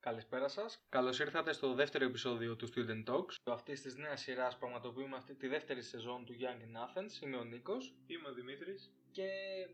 Καλησπέρα 0.00 0.48
σας. 0.48 0.86
Καλώς 0.88 1.18
ήρθατε 1.18 1.52
στο 1.52 1.74
δεύτερο 1.74 2.04
επεισόδιο 2.04 2.56
του 2.56 2.68
Student 2.68 3.04
Talks. 3.04 3.34
Αυτή 3.44 3.72
της 3.72 3.96
νέας 3.96 4.20
σειράς 4.20 4.58
πραγματοποιούμε 4.58 5.16
αυτή 5.16 5.34
τη 5.34 5.46
δεύτερη 5.48 5.82
σεζόν 5.82 6.24
του 6.24 6.34
Young 6.38 6.62
in 6.62 6.76
Athens. 6.84 7.22
Είμαι 7.22 7.36
ο 7.36 7.44
Νίκος. 7.44 7.94
Είμαι 8.06 8.28
ο 8.28 8.32
Δημήτρης. 8.32 8.90
Και 9.12 9.28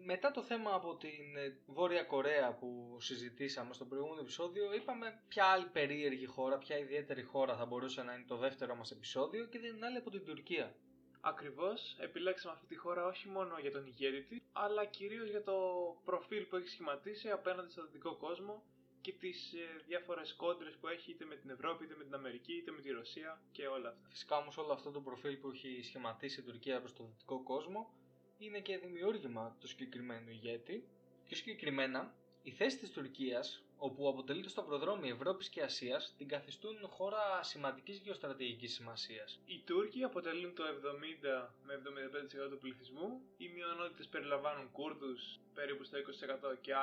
μετά 0.05 0.30
το 0.30 0.43
θέμα 0.43 0.75
από 0.75 0.96
την 0.96 1.37
ε, 1.37 1.57
Βόρεια 1.66 2.02
Κορέα 2.05 2.52
που 2.55 2.96
συζητήσαμε 3.00 3.75
στο 3.75 3.84
προηγούμενο 3.84 4.20
επεισόδιο, 4.20 4.75
είπαμε 4.75 5.23
ποια 5.29 5.45
άλλη 5.45 5.66
περίεργη 5.66 6.27
χώρα, 6.27 6.59
ποια 6.59 6.79
ιδιαίτερη 6.79 7.23
χώρα 7.23 7.57
θα 7.57 7.66
μπορούσε 7.66 8.02
να 8.02 8.12
είναι 8.14 8.25
το 8.27 8.37
δεύτερο 8.37 8.75
μας 8.75 8.91
επεισόδιο 8.91 9.45
και 9.45 9.59
δεν 9.59 9.77
είναι 9.77 9.87
άλλη 9.87 9.96
από 9.96 10.11
την 10.11 10.25
Τουρκία. 10.25 10.75
Ακριβώς, 11.20 11.97
επιλέξαμε 12.01 12.55
αυτή 12.55 12.66
τη 12.66 12.77
χώρα 12.77 13.06
όχι 13.06 13.28
μόνο 13.28 13.59
για 13.59 13.70
τον 13.70 13.87
ηγέτη 13.87 14.23
της, 14.23 14.38
αλλά 14.52 14.84
κυρίως 14.84 15.28
για 15.30 15.42
το 15.42 15.56
προφίλ 16.05 16.45
που 16.45 16.56
έχει 16.56 16.69
σχηματίσει 16.69 17.30
απέναντι 17.30 17.70
στο 17.70 17.83
δυτικό 17.84 18.16
κόσμο 18.16 18.62
και 19.00 19.12
τις 19.12 19.53
ε, 19.53 19.83
διάφορες 19.87 20.34
κόντρες 20.34 20.75
που 20.77 20.89
έχει 20.89 21.11
είτε 21.11 21.25
με 21.25 21.37
την 21.37 21.50
Ευρώπη, 21.50 21.84
είτε 21.84 21.95
με 21.98 22.05
την 22.05 22.14
Αμερική, 22.14 22.53
είτε 22.53 22.70
με 22.70 22.80
τη 22.80 22.91
Ρωσία 22.91 23.41
και 23.53 23.66
όλα 23.66 23.89
αυτά. 23.89 24.09
Φυσικά 24.09 24.37
όμως 24.37 24.56
όλο 24.56 24.73
αυτό 24.73 24.91
το 24.91 25.00
προφίλ 25.00 25.37
που 25.37 25.48
έχει 25.50 25.80
σχηματίσει 25.83 26.41
η 26.41 26.42
Τουρκία 26.42 26.80
προς 26.80 26.92
τον 26.95 27.06
δυτικό 27.09 27.42
κόσμο 27.42 27.91
είναι 28.39 28.61
και 28.61 28.79
δημιούργημα 28.79 29.57
του 29.61 29.69
συγκεκριμένου 29.69 30.31
ηγέτη. 30.31 30.85
Πιο 31.25 31.37
συγκεκριμένα, 31.37 32.15
η 32.43 32.51
θέση 32.51 32.79
της 32.79 32.91
Τουρκίας, 32.91 33.65
όπου 33.79 34.09
αποτελεί 34.09 34.43
το 34.43 34.49
σταυροδρόμι 34.49 35.09
Ευρώπης 35.09 35.49
και 35.49 35.62
Ασίας, 35.62 36.15
την 36.19 36.29
καθιστούν 36.29 36.77
χώρα 36.89 37.43
σημαντικής 37.43 37.99
γεωστρατηγικής 37.99 38.75
σημασίας. 38.75 39.41
Οι 39.47 39.62
Τούρκοι 39.67 40.03
αποτελούν 40.03 40.55
το 40.55 40.65
70 40.65 41.55
με 41.65 41.75
75% 41.75 42.51
του 42.51 42.59
πληθυσμού. 42.59 43.20
Οι 43.37 43.48
μειονότητες 43.48 44.06
περιλαμβάνουν 44.09 44.71
Κούρδους 44.71 45.39
περίπου 45.55 45.84
στο 45.84 45.98
20% 45.98 46.56
και 46.61 46.75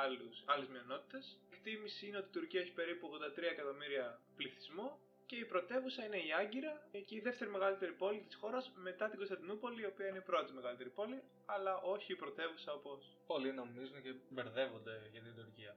άλλες 0.46 0.68
μειονότητες. 0.72 1.38
Η 1.50 1.54
εκτίμηση 1.54 2.06
είναι 2.06 2.16
ότι 2.16 2.26
η 2.26 2.32
Τουρκία 2.32 2.60
έχει 2.60 2.72
περίπου 2.72 3.06
83 3.06 3.50
εκατομμύρια 3.50 4.20
πληθυσμό 4.36 4.98
και 5.26 5.36
η 5.36 5.44
πρωτεύουσα 5.44 6.04
είναι 6.04 6.16
η 6.16 6.32
Άγκυρα 6.40 6.88
και 7.06 7.14
η 7.14 7.20
δεύτερη 7.20 7.50
μεγαλύτερη 7.50 7.92
πόλη 7.92 8.20
της 8.20 8.34
χώρας 8.34 8.72
μετά 8.74 9.08
την 9.08 9.16
Κωνσταντινούπολη, 9.18 9.82
η 9.82 9.86
οποία 9.86 10.06
είναι 10.08 10.18
η 10.18 10.26
πρώτη 10.30 10.52
μεγαλύτερη 10.52 10.90
πόλη, 10.90 11.22
αλλά 11.44 11.76
όχι 11.76 12.12
η 12.12 12.16
πρωτεύουσα 12.16 12.72
όπως. 12.72 13.16
Πολλοί 13.26 13.52
νομίζουν 13.52 14.02
και 14.02 14.14
μπερδεύονται 14.28 15.08
για 15.12 15.22
την 15.22 15.34
Τουρκία. 15.34 15.76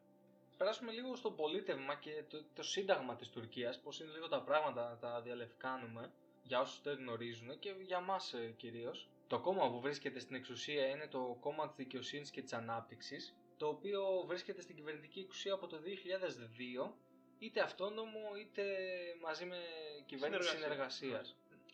Περάσουμε 0.58 0.92
λίγο 0.92 1.16
στο 1.16 1.32
πολίτευμα 1.32 1.96
και 1.96 2.24
το, 2.30 2.44
το 2.54 2.64
σύνταγμα 2.64 3.16
της 3.16 3.30
Τουρκίας, 3.30 3.80
πώς 3.82 4.00
είναι 4.00 4.12
λίγο 4.12 4.28
τα 4.28 4.42
πράγματα 4.44 4.90
να 4.90 4.98
τα 4.98 5.22
διαλευκάνουμε 5.22 6.12
για 6.44 6.60
όσους 6.60 6.82
δεν 6.82 6.98
γνωρίζουν 6.98 7.60
και 7.60 7.76
για 7.82 7.98
εμά 7.98 8.18
κυρίως. 8.58 9.10
Το 9.28 9.40
κόμμα 9.40 9.70
που 9.72 9.80
βρίσκεται 9.80 10.20
στην 10.20 10.36
εξουσία 10.36 10.88
είναι 10.88 11.08
το 11.08 11.38
κόμμα 11.40 11.68
της 11.68 11.76
δικαιοσύνης 11.76 12.30
και 12.30 12.42
της 12.42 12.54
ανάπτυξης, 12.54 13.36
το 13.58 13.68
οποίο 13.68 14.24
βρίσκεται 14.28 14.62
στην 14.62 14.76
κυβερνητική 14.76 15.20
εξουσία 15.20 15.54
από 15.54 15.68
το 15.68 15.78
2002 15.78 16.94
είτε 17.40 17.62
αυτόνομο 17.62 18.20
είτε 18.40 18.64
μαζί 19.22 19.46
με 19.46 19.58
κυβέρνηση 20.06 20.50
συνεργασία. 20.50 21.26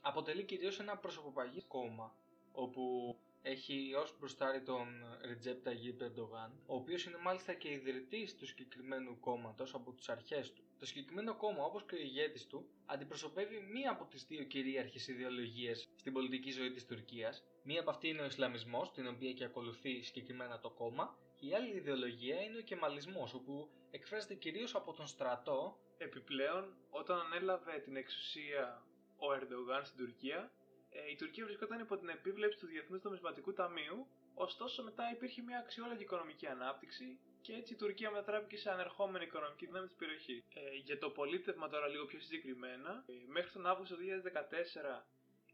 Αποτελεί 0.01 0.43
κυρίως 0.43 0.79
ένα 0.79 0.97
προσωποπαγή 0.97 1.61
κόμμα 1.67 2.15
όπου 2.51 3.15
έχει 3.41 3.93
ως 3.93 4.15
μπροστάρι 4.19 4.61
τον 4.61 4.87
Ριτζέπ 5.25 5.63
Ταγί 5.63 5.91
Περντογάν, 5.93 6.51
ο 6.65 6.75
οποίος 6.75 7.05
είναι 7.05 7.17
μάλιστα 7.17 7.53
και 7.53 7.71
ιδρυτής 7.71 8.35
του 8.37 8.45
συγκεκριμένου 8.45 9.19
κόμματος 9.19 9.73
από 9.73 9.91
τις 9.93 10.09
αρχές 10.09 10.51
του. 10.53 10.63
Το 10.79 10.85
συγκεκριμένο 10.85 11.35
κόμμα, 11.35 11.63
όπως 11.63 11.83
και 11.85 11.95
ο 11.95 11.97
ηγέτης 11.97 12.47
του, 12.47 12.65
αντιπροσωπεύει 12.85 13.59
μία 13.59 13.91
από 13.91 14.05
τις 14.05 14.25
δύο 14.25 14.43
κυρίαρχες 14.43 15.07
ιδεολογίες 15.07 15.89
στην 15.95 16.13
πολιτική 16.13 16.51
ζωή 16.51 16.71
της 16.71 16.85
Τουρκίας. 16.85 17.43
Μία 17.63 17.79
από 17.79 17.89
αυτή 17.89 18.07
είναι 18.07 18.21
ο 18.21 18.25
Ισλαμισμός, 18.25 18.91
την 18.91 19.07
οποία 19.07 19.33
και 19.33 19.43
ακολουθεί 19.43 20.01
συγκεκριμένα 20.01 20.59
το 20.59 20.69
κόμμα, 20.69 21.17
η 21.47 21.53
άλλη 21.53 21.75
ιδεολογία 21.75 22.41
είναι 22.41 22.57
ο 22.57 22.61
κεμαλισμός, 22.61 23.33
όπου 23.33 23.69
εκφράζεται 23.91 24.33
κυρίως 24.33 24.75
από 24.75 24.93
τον 24.93 25.07
στρατό. 25.07 25.77
Επιπλέον, 25.97 26.73
όταν 26.89 27.19
ανέλαβε 27.19 27.79
την 27.79 27.95
εξουσία 27.95 28.83
ο 29.17 29.33
Ερντογάν 29.33 29.85
στην 29.85 29.97
Τουρκία, 29.97 30.51
ε, 30.89 31.11
η 31.11 31.15
Τουρκία 31.15 31.45
βρισκόταν 31.45 31.79
υπό 31.79 31.97
την 31.97 32.09
επίβλεψη 32.09 32.59
του 32.59 32.65
Διεθνούς 32.67 33.01
Νομισματικού 33.03 33.53
Ταμείου, 33.53 34.07
ωστόσο 34.33 34.83
μετά 34.83 35.03
υπήρχε 35.15 35.41
μια 35.41 35.57
αξιόλογη 35.57 36.01
οικονομική 36.01 36.47
ανάπτυξη 36.47 37.19
και 37.41 37.53
έτσι 37.53 37.73
η 37.73 37.75
Τουρκία 37.75 38.11
μετατράπηκε 38.11 38.57
σε 38.57 38.69
ανερχόμενη 38.71 39.25
οικονομική 39.25 39.65
δύναμη 39.65 39.87
της 39.87 39.95
περιοχής. 39.95 40.43
Ε, 40.53 40.75
για 40.83 40.97
το 40.97 41.09
πολίτευμα 41.09 41.69
τώρα 41.69 41.87
λίγο 41.87 42.05
πιο 42.05 42.19
συγκεκριμένα, 42.19 43.03
ε, 43.07 43.13
μέχρι 43.27 43.51
τον 43.51 43.65
Αύγουστο 43.65 43.95
2014 43.95 45.05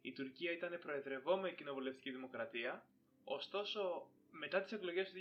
η 0.01 0.11
Τουρκία 0.11 0.51
ήταν 0.51 0.79
προεδρευόμενη 0.79 1.55
κοινοβουλευτική 1.55 2.11
δημοκρατία, 2.11 2.85
ωστόσο 3.23 4.09
μετά 4.31 4.62
τις 4.62 4.72
εκλογές 4.72 5.09
του 5.09 5.16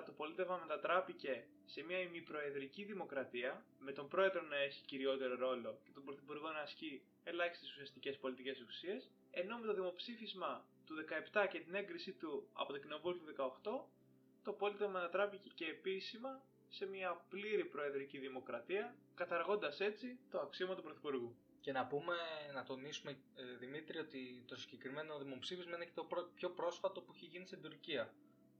2014 0.00 0.02
το 0.06 0.12
πολίτευμα 0.12 0.56
μετατράπηκε 0.56 1.44
σε 1.64 1.82
μια 1.82 1.98
ημιπροεδρική 2.00 2.84
δημοκρατία 2.84 3.64
με 3.78 3.92
τον 3.92 4.08
πρόεδρο 4.08 4.42
να 4.42 4.56
έχει 4.56 4.84
κυριότερο 4.84 5.36
ρόλο 5.36 5.80
και 5.84 5.90
τον 5.94 6.04
πρωθυπουργό 6.04 6.48
να 6.50 6.60
ασκεί 6.60 7.02
ελάχιστες 7.24 7.70
ουσιαστικές 7.70 8.16
πολιτικές 8.18 8.60
ουσίες 8.60 9.10
ενώ 9.30 9.58
με 9.58 9.66
το 9.66 9.74
δημοψήφισμα 9.74 10.64
του 10.86 10.94
17 11.32 11.46
και 11.50 11.58
την 11.60 11.74
έγκρισή 11.74 12.12
του 12.12 12.48
από 12.52 12.72
το 12.72 12.78
κοινοβούλιο 12.78 13.20
του 13.24 13.34
18 13.62 13.98
το 14.42 14.52
πολίτευμα 14.52 14.92
μετατράπηκε 14.92 15.50
και 15.54 15.64
επίσημα 15.64 16.42
σε 16.68 16.86
μια 16.86 17.24
πλήρη 17.28 17.64
προεδρική 17.64 18.18
δημοκρατία 18.18 18.94
καταργώντας 19.14 19.80
έτσι 19.80 20.18
το 20.30 20.40
αξίωμα 20.40 20.74
του 20.74 20.82
πρωθυπουργού. 20.82 21.36
Και 21.60 21.72
να 21.72 21.86
πούμε, 21.86 22.14
να 22.54 22.62
τονίσουμε 22.64 23.10
ε, 23.10 23.56
Δημήτρη 23.58 23.98
ότι 23.98 24.44
το 24.46 24.56
συγκεκριμένο 24.56 25.18
δημοψήφισμα 25.18 25.74
είναι 25.76 25.84
και 25.84 25.90
το 25.94 26.06
πιο 26.34 26.50
πρόσφατο 26.50 27.00
που 27.00 27.12
έχει 27.14 27.24
γίνει 27.24 27.46
στην 27.46 27.62
Τουρκία 27.62 28.14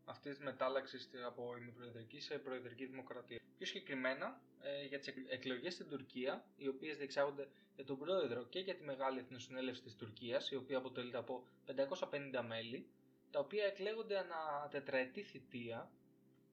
αυτής 0.09 0.35
της 0.37 0.45
μετάλλαξης 0.45 1.09
από 1.27 1.57
ημιπροεδρική 1.57 2.21
σε 2.21 2.39
προεδρική 2.39 2.87
δημοκρατία. 2.87 3.39
Πιο 3.57 3.67
συγκεκριμένα 3.67 4.41
ε, 4.63 4.85
για 4.87 4.99
τις 4.99 5.09
εκλογές 5.29 5.75
στην 5.75 5.89
Τουρκία, 5.89 6.45
οι 6.57 6.69
οποίες 6.69 6.97
διεξάγονται 6.97 7.49
για 7.77 7.85
τον 7.85 7.99
πρόεδρο 7.99 8.45
και 8.45 8.59
για 8.59 8.75
τη 8.77 8.85
Μεγάλη 8.85 9.19
Εθνοσυνέλευση 9.19 9.83
της 9.83 9.97
Τουρκίας, 9.97 10.51
η 10.51 10.57
οποία 10.57 10.77
αποτελείται 10.79 11.19
από 11.19 11.45
550 11.67 12.45
μέλη, 12.49 12.87
τα 13.31 13.41
οποία 13.41 13.65
εκλέγονται 13.65 14.19
ανά 14.19 14.69
τετραετή 14.71 15.23
θητεία 15.23 15.91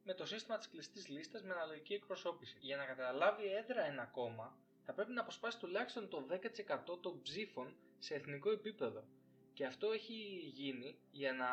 με 0.04 0.14
το 0.14 0.26
σύστημα 0.26 0.58
της 0.58 0.70
κλειστής 0.70 1.08
λίστας 1.08 1.44
με 1.44 1.54
αναλογική 1.54 1.94
εκπροσώπηση. 1.94 2.58
Για 2.60 2.78
να 2.78 2.86
καταλάβει 2.86 3.44
έδρα 3.54 3.86
ένα 3.86 4.06
κόμμα, 4.06 4.58
θα 4.86 4.94
πρέπει 4.94 5.12
να 5.12 5.22
αποσπάσει 5.22 5.60
τουλάχιστον 5.60 6.10
το 6.10 6.26
10% 6.30 7.00
των 7.02 7.22
ψήφων 7.22 7.76
σε 8.00 8.14
εθνικό 8.14 8.52
επίπεδο. 8.52 9.04
Και 9.54 9.66
αυτό 9.66 9.92
έχει 9.92 10.14
γίνει 10.54 10.98
για 11.12 11.34
να 11.34 11.48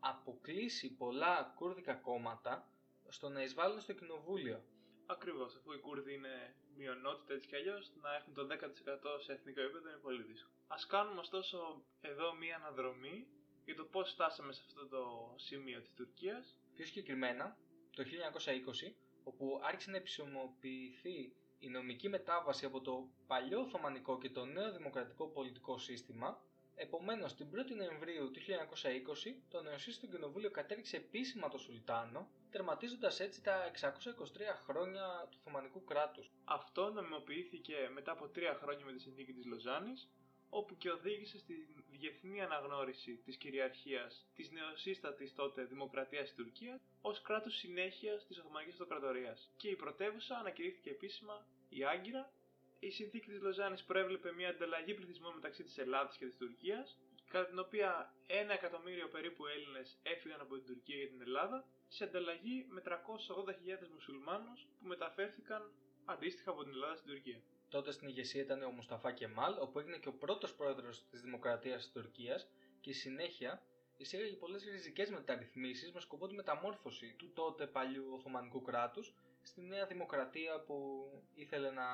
αποκλείσει 0.00 0.94
πολλά 0.94 1.52
κούρδικα 1.56 1.94
κόμματα 1.94 2.68
στο 3.08 3.28
να 3.28 3.42
εισβάλλουν 3.42 3.80
στο 3.80 3.92
κοινοβούλιο. 3.92 4.62
Ακριβώς, 5.06 5.54
αφού 5.56 5.72
οι 5.72 5.78
Κούρδοι 5.78 6.14
είναι 6.14 6.54
μειονότητα 6.76 7.34
έτσι 7.34 7.48
κι 7.48 7.56
αλλιώς, 7.56 7.90
να 8.02 8.14
έχουν 8.14 8.34
το 8.34 8.46
10% 8.46 9.20
σε 9.24 9.32
εθνικό 9.32 9.60
επίπεδο 9.60 9.88
είναι 9.88 9.98
πολύ 9.98 10.22
δύσκολο. 10.22 10.54
Α 10.68 10.76
κάνουμε 10.88 11.20
ωστόσο 11.20 11.82
εδώ 12.00 12.34
μία 12.34 12.56
αναδρομή 12.56 13.26
για 13.64 13.76
το 13.76 13.84
πώς 13.84 14.10
φτάσαμε 14.10 14.52
σε 14.52 14.62
αυτό 14.66 14.86
το 14.88 15.34
σημείο 15.36 15.80
της 15.80 15.92
Τουρκίας. 15.94 16.56
Πιο 16.74 16.84
συγκεκριμένα, 16.84 17.56
το 17.90 18.02
1920, 18.02 18.94
όπου 19.24 19.60
άρχισε 19.62 19.90
να 19.90 19.96
επισημοποιηθεί 19.96 21.32
η 21.58 21.68
νομική 21.68 22.08
μετάβαση 22.08 22.64
από 22.64 22.80
το 22.80 23.08
παλιό 23.26 23.60
Οθωμανικό 23.60 24.18
και 24.18 24.30
το 24.30 24.44
νέο 24.44 24.72
δημοκρατικό 24.72 25.26
πολιτικό 25.28 25.78
σύστημα, 25.78 26.40
Επομένως, 26.86 27.34
την 27.34 27.46
1η 27.54 27.74
Νοεμβρίου 27.76 28.30
του 28.30 28.40
1920, 28.40 29.34
το 29.48 29.62
νεοσύστατο 29.62 30.12
κοινοβούλιο 30.12 30.50
κατέριξε 30.50 30.96
επίσημα 30.96 31.48
το 31.48 31.58
Σουλτάνο, 31.58 32.28
τερματίζοντας 32.50 33.20
έτσι 33.20 33.42
τα 33.42 33.64
623 33.64 34.54
χρόνια 34.64 35.26
του 35.30 35.38
Οθωμανικού 35.40 35.84
κράτους. 35.84 36.30
Αυτό 36.44 36.90
νομιμοποιήθηκε 36.90 37.74
μετά 37.94 38.12
από 38.12 38.28
τρία 38.28 38.54
χρόνια 38.54 38.84
με 38.84 38.92
τη 38.92 39.00
συνθήκη 39.00 39.32
της 39.32 39.44
Λοζάνης, 39.44 40.08
όπου 40.50 40.76
και 40.76 40.90
οδήγησε 40.90 41.38
στη 41.38 41.54
διεθνή 41.90 42.40
αναγνώριση 42.42 43.16
της 43.24 43.36
κυριαρχίας 43.36 44.26
της 44.34 44.50
νεοσύστατης 44.50 45.34
τότε 45.34 45.64
Δημοκρατίας 45.64 46.22
της 46.26 46.34
Τουρκία 46.34 46.80
ως 47.00 47.22
κράτους 47.22 47.56
συνέχειας 47.56 48.26
της 48.26 48.38
Οθωμανικής 48.38 48.72
Αυτοκρατορίας 48.74 49.50
και 49.56 49.68
η 49.68 49.76
πρωτεύουσα 49.76 50.36
ανακηρύχθηκε 50.36 50.90
επίσημα 50.90 51.46
η 51.68 51.84
Άγκυρα 51.84 52.32
η 52.80 52.90
συνθήκη 52.90 53.30
της 53.30 53.40
Λοζάνης 53.40 53.84
προέβλεπε 53.84 54.32
μια 54.32 54.48
ανταλλαγή 54.48 54.94
πληθυσμών 54.94 55.34
μεταξύ 55.34 55.62
της 55.62 55.78
Ελλάδας 55.78 56.16
και 56.16 56.26
της 56.26 56.36
Τουρκίας, 56.36 56.98
κατά 57.30 57.46
την 57.46 57.58
οποία 57.58 58.14
ένα 58.26 58.52
εκατομμύριο 58.52 59.08
περίπου 59.08 59.46
Έλληνες 59.46 59.98
έφυγαν 60.02 60.40
από 60.40 60.56
την 60.56 60.66
Τουρκία 60.66 60.96
για 60.96 61.08
την 61.08 61.20
Ελλάδα, 61.20 61.66
σε 61.88 62.04
ανταλλαγή 62.04 62.66
με 62.68 62.80
380.000 62.80 63.88
μουσουλμάνους 63.94 64.66
που 64.80 64.86
μεταφέρθηκαν 64.86 65.72
αντίστοιχα 66.04 66.50
από 66.50 66.62
την 66.62 66.72
Ελλάδα 66.72 66.96
στην 66.96 67.10
Τουρκία. 67.12 67.40
Τότε 67.68 67.92
στην 67.92 68.08
ηγεσία 68.08 68.42
ήταν 68.42 68.62
ο 68.62 68.70
Μουσταφά 68.70 69.12
Κεμάλ, 69.12 69.54
όπου 69.60 69.78
έγινε 69.78 69.96
και 69.98 70.08
ο 70.08 70.12
πρώτος 70.14 70.54
πρόεδρος 70.54 71.06
της 71.10 71.20
Δημοκρατίας 71.20 71.82
της 71.82 71.92
Τουρκίας 71.92 72.48
και 72.80 72.92
συνέχεια 72.92 73.62
εισήγαγε 73.96 74.36
πολλές 74.36 74.64
ριζικές 74.64 75.10
μεταρρυθμίσεις 75.10 75.92
με 75.92 76.00
σκοπό 76.00 76.26
τη 76.26 76.34
μεταμόρφωση 76.34 77.14
του 77.18 77.32
τότε 77.32 77.66
παλιού 77.66 78.04
Οθωμανικού 78.12 78.62
κράτους 78.62 79.14
στη 79.42 79.60
νέα 79.60 79.86
δημοκρατία 79.86 80.60
που 80.60 81.06
ήθελε 81.34 81.70
να 81.70 81.84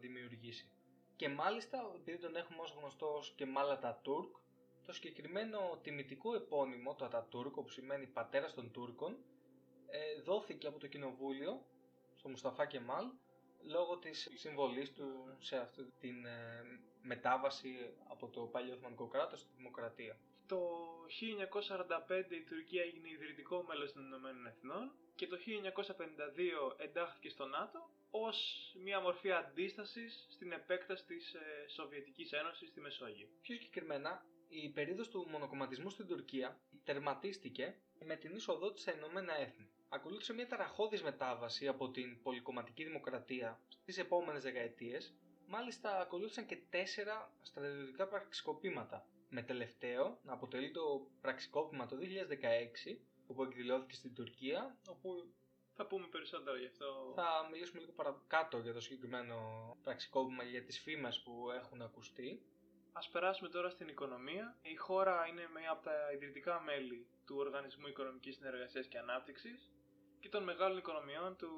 δημιουργήσει. 0.00 0.70
και 1.16 1.28
μάλιστα 1.28 1.92
επειδή 1.94 2.18
τον 2.18 2.36
έχουμε 2.36 2.60
ως 2.60 2.74
γνωστό 2.78 3.06
ως 3.14 3.32
Κεμάλ 3.36 3.66
Τουρκ, 4.02 4.36
το 4.86 4.92
συγκεκριμένο 4.92 5.78
τιμητικό 5.82 6.34
επώνυμο, 6.34 6.94
το 6.94 7.04
Ατατούρκ, 7.04 7.54
που 7.54 7.68
σημαίνει 7.68 8.06
πατέρας 8.06 8.54
των 8.54 8.70
Τούρκων, 8.70 9.16
ε, 9.86 10.20
δόθηκε 10.22 10.66
από 10.66 10.78
το 10.78 10.86
κοινοβούλιο 10.86 11.64
στο 12.14 12.28
Μουσταφά 12.28 12.66
Κεμάλ 12.66 13.04
λόγω 13.64 13.98
της 13.98 14.30
συμβολής 14.34 14.92
του 14.92 15.36
σε 15.38 15.56
αυτή 15.56 15.92
την 16.00 16.24
ε, 16.24 16.62
μετάβαση 17.02 17.94
από 18.08 18.28
το 18.28 18.40
παλιό 18.40 18.72
Οθωμανικό 18.72 19.06
κράτος 19.06 19.40
στη 19.40 19.50
δημοκρατία. 19.56 20.18
Το 20.52 20.60
1945 22.28 22.30
η 22.30 22.40
Τουρκία 22.48 22.82
έγινε 22.82 23.08
ιδρυτικό 23.08 23.64
μέλος 23.68 23.92
των 23.92 24.04
Ηνωμένων 24.04 24.46
Εθνών 24.46 24.92
και 25.14 25.26
το 25.26 25.36
1952 26.76 26.76
εντάχθηκε 26.76 27.28
στο 27.28 27.46
ΝΑΤΟ 27.46 27.90
ως 28.10 28.36
μια 28.84 29.00
μορφή 29.00 29.32
αντίστασης 29.32 30.26
στην 30.30 30.52
επέκταση 30.52 31.04
της 31.06 31.34
ε, 31.34 31.68
Σοβιετικής 31.68 32.32
Ένωσης 32.32 32.68
στη 32.68 32.80
Μεσόγειο. 32.80 33.28
Πιο 33.42 33.54
συγκεκριμένα, 33.54 34.24
η 34.48 34.68
περίοδος 34.68 35.08
του 35.08 35.26
μονοκομματισμού 35.30 35.90
στην 35.90 36.06
Τουρκία 36.06 36.60
τερματίστηκε 36.84 37.76
με 38.04 38.16
την 38.16 38.34
είσοδό 38.34 38.72
της 38.72 38.82
στα 38.82 38.92
Ηνωμένα 38.94 39.38
Έθνη. 39.40 39.68
Ακολούθησε 39.88 40.32
μια 40.32 40.46
ταραχώδης 40.46 41.02
μετάβαση 41.02 41.68
από 41.68 41.90
την 41.90 42.22
πολυκομματική 42.22 42.84
δημοκρατία 42.84 43.60
στις 43.82 43.98
επόμενες 43.98 44.42
δεκαετίες, 44.42 45.14
μάλιστα 45.46 46.00
ακολούθησαν 46.00 46.46
και 46.46 46.58
τέσσερα 46.70 47.32
στρατιωτικά 47.42 48.08
πραξικοπήματα, 48.08 49.06
με 49.34 49.42
τελευταίο 49.42 50.18
να 50.22 50.32
αποτελεί 50.32 50.70
το 50.70 51.06
πραξικόπημα 51.20 51.86
το 51.86 51.96
2016, 51.96 52.98
όπου 53.26 53.42
εκδηλώθηκε 53.42 53.94
στην 53.94 54.14
Τουρκία, 54.14 54.76
όπου 54.88 55.32
θα 55.74 55.86
πούμε 55.86 56.06
περισσότερο 56.06 56.56
γι' 56.56 56.66
αυτό. 56.66 57.12
Θα 57.14 57.48
μιλήσουμε 57.50 57.80
λίγο 57.80 57.92
παρακάτω 57.92 58.58
για 58.58 58.72
το 58.72 58.80
συγκεκριμένο 58.80 59.36
πραξικόπημα 59.82 60.42
για 60.42 60.64
τις 60.64 60.80
φήμες 60.80 61.20
που 61.20 61.50
έχουν 61.50 61.82
ακουστεί. 61.82 62.42
Ας 62.92 63.08
περάσουμε 63.08 63.48
τώρα 63.48 63.70
στην 63.70 63.88
οικονομία. 63.88 64.56
Η 64.62 64.74
χώρα 64.76 65.26
είναι 65.30 65.48
μία 65.56 65.70
από 65.70 65.82
τα 65.84 66.12
ιδρυτικά 66.14 66.60
μέλη 66.60 67.06
του 67.26 67.36
Οργανισμού 67.38 67.86
Οικονομικής 67.86 68.34
Συνεργασίας 68.36 68.86
και 68.86 68.98
Ανάπτυξης 68.98 69.70
και 70.20 70.28
των 70.28 70.42
μεγάλων 70.42 70.78
οικονομιών 70.78 71.36
του 71.36 71.50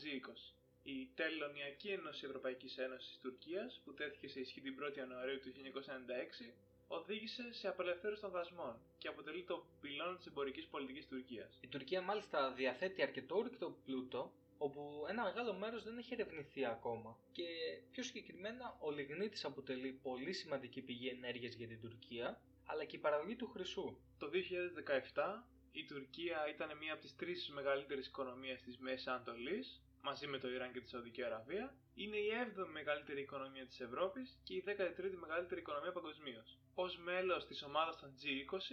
G20. 0.00 0.54
Η 0.82 1.10
Τελωνιακή 1.14 1.88
Ένωση 1.88 2.26
Ευρωπαϊκής 2.26 2.78
Ένωσης 2.78 3.18
Τουρκίας, 3.18 3.80
που 3.84 3.94
τέθηκε 3.94 4.28
σε 4.28 4.40
ισχύ 4.40 4.60
την 4.60 4.74
1η 4.80 4.96
Ιανουαρίου 4.96 5.40
του 5.40 5.50
1996, 5.50 6.54
οδήγησε 6.88 7.52
σε 7.52 7.68
απελευθέρωση 7.68 8.20
των 8.20 8.30
δασμών 8.30 8.76
και 8.98 9.08
αποτελεί 9.08 9.44
το 9.44 9.66
πυλώνα 9.80 10.16
της 10.16 10.26
εμπορικής 10.26 10.66
πολιτικής 10.66 11.06
Τουρκίας. 11.06 11.58
Η 11.60 11.66
Τουρκία 11.68 12.02
μάλιστα 12.02 12.52
διαθέτει 12.52 13.02
αρκετό 13.02 13.36
όρυκτο 13.36 13.76
πλούτο, 13.84 14.32
όπου 14.58 15.04
ένα 15.08 15.22
μεγάλο 15.22 15.54
μέρος 15.54 15.84
δεν 15.84 15.98
έχει 15.98 16.12
ερευνηθεί 16.14 16.64
ακόμα. 16.64 17.18
Και 17.32 17.44
πιο 17.90 18.02
συγκεκριμένα, 18.02 18.76
ο 18.80 18.90
λιγνίτης 18.90 19.44
αποτελεί 19.44 19.92
πολύ 20.02 20.32
σημαντική 20.32 20.80
πηγή 20.82 21.08
ενέργειας 21.08 21.54
για 21.54 21.66
την 21.66 21.80
Τουρκία, 21.80 22.40
αλλά 22.64 22.84
και 22.84 22.96
η 22.96 22.98
παραγωγή 22.98 23.36
του 23.36 23.48
χρυσού. 23.48 23.96
Το 24.18 24.28
2017 24.28 25.48
η 25.72 25.84
Τουρκία 25.84 26.48
ήταν 26.48 26.76
μία 26.78 26.92
από 26.92 27.02
τις 27.02 27.16
τρεις 27.16 27.48
μεγαλύτερες 27.48 28.06
οικονομίες 28.06 28.62
της 28.62 28.78
Μέσης 28.78 29.06
Ανατολής 29.06 29.82
μαζί 30.08 30.26
με 30.26 30.38
το 30.38 30.48
Ιράν 30.54 30.72
και 30.72 30.80
τη 30.80 30.88
Σαουδική 30.88 31.22
Αραβία, 31.24 31.74
είναι 31.94 32.16
η 32.16 32.28
7η 32.44 32.68
μεγαλύτερη 32.72 33.20
οικονομία 33.20 33.66
της 33.66 33.80
Ευρώπης 33.80 34.38
και 34.44 34.54
η 34.54 34.64
13η 34.66 35.16
μεγαλύτερη 35.24 35.60
οικονομία 35.60 35.92
παγκοσμίως. 35.92 36.58
Ω 36.74 36.84
μέλος 37.08 37.46
της 37.46 37.62
ομάδας 37.62 37.96
των 38.00 38.10
G20, 38.20 38.68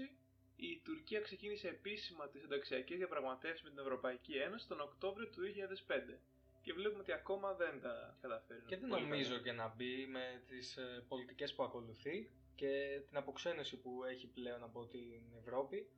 η 0.56 0.82
Τουρκία 0.84 1.22
ξεκίνησε 1.22 1.68
επίσημα 1.68 2.28
τις 2.28 2.44
ενταξιακές 2.44 2.98
διαπραγματεύσεις 2.98 3.64
με 3.64 3.70
την 3.70 3.80
Ευρωπαϊκή 3.80 4.34
Ένωση 4.48 4.68
τον 4.68 4.80
Οκτώβριο 4.82 5.28
του 5.30 5.42
2005 5.42 6.20
και 6.62 6.74
βλέπουμε 6.74 7.02
ότι 7.02 7.12
ακόμα 7.12 7.54
δεν 7.54 7.82
τα 7.82 8.18
καταφέρει. 8.22 8.62
Και 8.66 8.78
δεν 8.78 8.90
νομίζω 8.90 9.38
και 9.38 9.52
να 9.52 9.74
μπει 9.76 10.06
με 10.06 10.44
τις 10.48 10.78
ε, 10.78 11.04
πολιτικές 11.08 11.54
που 11.54 11.64
ακολουθεί 11.64 12.32
και 12.56 13.02
την 13.08 13.18
αποξένωση 13.18 13.78
που 13.78 14.04
έχει 14.04 14.28
πλέον 14.28 14.64
από 14.64 14.86
την 14.86 15.22
Ευρώπη. 15.42 15.90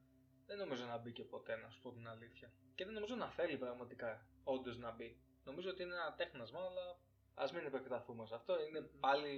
Δεν 0.46 0.58
νομίζω 0.58 0.86
να 0.86 0.98
μπει 0.98 1.12
και 1.12 1.24
ποτέ, 1.24 1.56
να 1.56 1.70
σου 1.70 1.82
πω 1.82 1.92
την 1.92 2.08
αλήθεια. 2.08 2.52
Και 2.76 2.86
δεν 2.86 2.94
νομίζω 2.94 3.16
να 3.16 3.30
θέλει 3.30 3.58
πραγματικά 3.58 4.28
όντως 4.44 4.78
να 4.78 4.92
μπει. 4.92 5.18
Νομίζω 5.48 5.70
ότι 5.70 5.84
είναι 5.84 5.94
ένα 5.94 6.14
τέχνασμα, 6.18 6.60
αλλά 6.60 7.00
ας 7.36 7.52
μην 7.54 7.66
επεκταθούμε 7.66 8.26
σε 8.26 8.36
αυτό. 8.36 8.54
Είναι 8.68 8.82
πάλι 9.00 9.34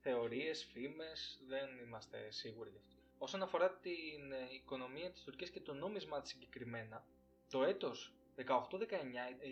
θεωρίες, 0.00 0.64
φήμες, 0.72 1.40
δεν 1.46 1.68
είμαστε 1.78 2.30
σίγουροι 2.30 2.70
γι' 2.70 2.76
αυτό. 2.78 2.96
Όσον 3.18 3.42
αφορά 3.42 3.70
την 3.70 4.32
ε, 4.32 4.54
οικονομία 4.54 5.10
της 5.10 5.22
Τουρκίας 5.22 5.50
και 5.50 5.60
το 5.60 5.74
νόμισμα 5.74 6.20
της 6.20 6.30
συγκεκριμένα, 6.30 7.04
το 7.50 7.62
έτος 7.64 8.12
18-19 8.36 8.44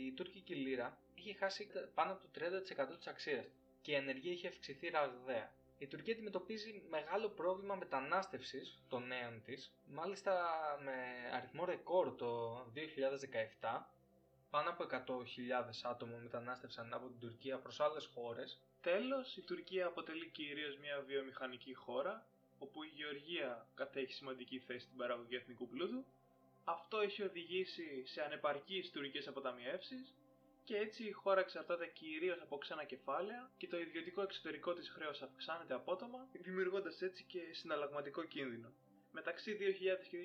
η 0.07 0.13
τουρκική 0.13 0.55
λίρα 0.55 0.99
είχε 1.15 1.35
χάσει 1.35 1.69
πάνω 1.95 2.13
από 2.13 2.23
το 2.23 2.29
30% 2.93 2.97
της 2.97 3.07
αξίας 3.07 3.49
και 3.81 3.93
η 3.93 3.97
ανεργία 3.97 4.33
είχε 4.33 4.49
αυξηθεί 4.49 4.89
ραγδαία. 4.89 5.53
Η 5.79 5.87
Τουρκία 5.87 6.13
αντιμετωπίζει 6.15 6.83
μεγάλο 6.91 7.29
πρόβλημα 7.29 7.75
μετανάστευσης 7.75 8.83
των 8.89 9.07
νέων 9.07 9.43
της, 9.43 9.75
μάλιστα 9.87 10.33
με 10.85 10.93
αριθμό 11.37 11.65
ρεκόρ 11.65 12.15
το 12.15 12.59
2017, 13.61 13.87
πάνω 14.57 14.71
από 14.71 14.85
100.000 14.91 15.91
άτομα 15.91 16.17
μετανάστευσαν 16.23 16.95
από 16.95 17.07
την 17.09 17.19
Τουρκία 17.19 17.59
προς 17.59 17.81
άλλες 17.81 18.11
χώρες. 18.15 18.61
Τέλος, 18.81 19.37
η 19.37 19.41
Τουρκία 19.43 19.87
αποτελεί 19.87 20.29
κυρίως 20.31 20.79
μια 20.79 21.01
βιομηχανική 21.07 21.75
χώρα, 21.75 22.27
όπου 22.59 22.83
η 22.83 22.91
γεωργία 22.95 23.67
κατέχει 23.75 24.13
σημαντική 24.13 24.59
θέση 24.59 24.85
στην 24.85 24.97
παραγωγή 24.97 25.37
εθνικού 25.37 25.69
πλούτου. 25.69 26.05
Αυτό 26.65 27.01
έχει 27.01 27.23
οδηγήσει 27.23 28.07
σε 28.07 28.23
ανεπαρκείς 28.23 28.91
τουρκικές 28.91 29.29
αποταμιεύσεις 29.29 30.15
και 30.65 30.77
έτσι 30.77 31.05
η 31.05 31.13
χώρα 31.13 31.41
εξαρτάται 31.41 31.87
κυρίως 31.87 32.41
από 32.41 32.59
ξένα 32.59 32.85
κεφάλαια 32.85 33.51
και 33.57 33.67
το 33.69 33.79
ιδιωτικό 33.79 34.23
εξωτερικό 34.23 34.73
της 34.73 34.89
χρέος 34.89 35.23
αυξάνεται 35.23 35.75
απότομα, 35.75 36.29
δημιουργώντας 36.33 37.03
έτσι 37.03 37.25
και 37.25 37.41
συναλλαγματικό 37.53 38.25
κίνδυνο. 38.25 38.73
Μεταξύ 39.19 39.57
2000 39.61 40.09
και 40.11 40.19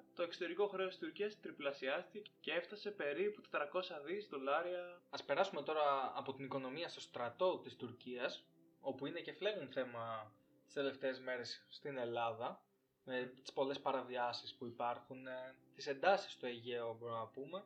2010 0.00 0.04
το 0.14 0.22
εξωτερικό 0.22 0.66
χρέος 0.66 0.88
της 0.88 0.98
Τουρκίας 0.98 1.40
τριπλασιάστηκε 1.40 2.30
και 2.40 2.52
έφτασε 2.52 2.90
περίπου 2.90 3.42
400 3.50 4.02
δις 4.04 4.26
δολάρια. 4.26 5.02
Ας 5.10 5.24
περάσουμε 5.24 5.62
τώρα 5.62 6.12
από 6.14 6.34
την 6.34 6.44
οικονομία 6.44 6.88
στο 6.88 7.00
στρατό 7.00 7.58
της 7.58 7.76
Τουρκίας, 7.76 8.44
όπου 8.80 9.06
είναι 9.06 9.20
και 9.20 9.32
φλέγον 9.32 9.68
θέμα 9.68 10.32
τις 10.64 10.72
τελευταίες 10.74 11.20
μέρες 11.20 11.64
στην 11.68 11.96
Ελλάδα, 11.98 12.62
με 13.04 13.32
τις 13.42 13.52
πολλές 13.52 13.80
παραβιάσεις 13.80 14.54
που 14.54 14.66
υπάρχουν, 14.66 15.26
ε, 15.26 15.54
τις 15.74 15.86
εντάσεις 15.86 16.32
στο 16.32 16.46
Αιγαίο 16.46 16.96
μπορούμε 16.98 17.18
να 17.18 17.26
πούμε, 17.26 17.64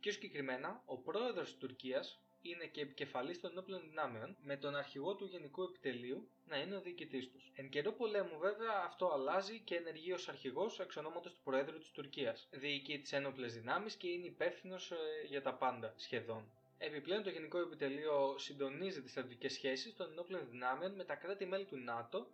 Πιο 0.00 0.12
συγκεκριμένα, 0.12 0.82
ο 0.86 0.98
πρόεδρος 0.98 1.48
της 1.48 1.58
Τουρκίας 1.58 2.23
είναι 2.50 2.64
και 2.66 2.80
επικεφαλής 2.80 3.40
των 3.40 3.50
ενόπλων 3.50 3.80
δυνάμεων, 3.88 4.36
με 4.42 4.56
τον 4.56 4.76
αρχηγό 4.76 5.14
του 5.14 5.24
Γενικού 5.24 5.62
Επιτελείου 5.62 6.28
να 6.46 6.56
είναι 6.58 6.76
ο 6.76 6.80
διοικητής 6.80 7.30
τους. 7.30 7.50
Εν 7.54 7.68
καιρό 7.68 7.92
πολέμου, 7.92 8.38
βέβαια, 8.38 8.82
αυτό 8.86 9.12
αλλάζει 9.12 9.58
και 9.60 9.74
ενεργεί 9.76 10.12
ως 10.12 10.28
αρχηγός 10.28 10.80
εξ 10.80 10.96
ονόματος 10.96 11.32
του 11.34 11.40
Προέδρου 11.44 11.78
της 11.78 11.90
Τουρκίας. 11.90 12.48
Διοικεί 12.50 12.98
τις 12.98 13.12
ένοπλε 13.12 13.46
δυνάμεις 13.46 13.94
και 13.96 14.08
είναι 14.08 14.26
υπεύθυνος 14.26 14.90
ε, 14.90 14.96
για 15.28 15.42
τα 15.42 15.54
πάντα 15.54 15.94
σχεδόν. 15.96 16.50
Επιπλέον, 16.78 17.22
το 17.22 17.30
Γενικό 17.30 17.58
Επιτελείο 17.58 18.34
συντονίζει 18.38 19.02
τις 19.02 19.10
στρατιωτικές 19.10 19.52
σχέσεις 19.52 19.96
των 19.96 20.10
ενόπλων 20.10 20.48
δυνάμεων 20.50 20.94
με 20.94 21.04
τα 21.04 21.14
κράτη-μέλη 21.14 21.64
του 21.64 21.76
ΝΑΤΟ 21.76 22.26